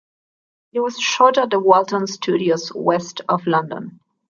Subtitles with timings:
[0.73, 3.99] It was shot at the Walton Studios west of London.